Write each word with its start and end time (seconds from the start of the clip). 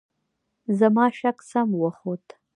زما 0.77 1.05
شک 1.19 1.37
سم 1.49 1.69
وخوت. 1.81 2.25